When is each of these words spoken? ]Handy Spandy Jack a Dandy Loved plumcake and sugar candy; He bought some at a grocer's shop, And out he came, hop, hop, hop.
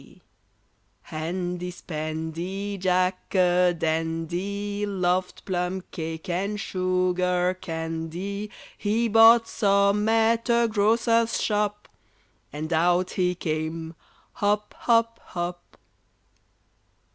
]Handy 1.13 1.69
Spandy 1.69 2.75
Jack 2.79 3.35
a 3.35 3.71
Dandy 3.77 4.83
Loved 4.83 5.45
plumcake 5.45 6.27
and 6.27 6.59
sugar 6.59 7.53
candy; 7.61 8.49
He 8.79 9.07
bought 9.07 9.47
some 9.47 10.09
at 10.09 10.49
a 10.49 10.67
grocer's 10.67 11.39
shop, 11.39 11.87
And 12.51 12.73
out 12.73 13.11
he 13.11 13.35
came, 13.35 13.93
hop, 14.33 14.73
hop, 14.75 15.19
hop. 15.23 15.77